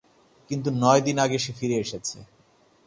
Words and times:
কিন্তু 0.49 0.69
নয় 0.73 1.01
দিন 1.01 1.17
আগে 1.19 1.37
সে 1.39 1.51
ফিরে 1.59 1.77
এসেছে। 1.79 2.17